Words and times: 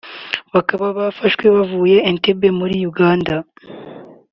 bakaba 0.53 0.85
bafashwe 0.97 1.45
bavuye 1.55 1.97
Entebbe 2.09 2.49
muri 2.59 2.75
Uganda 2.89 3.35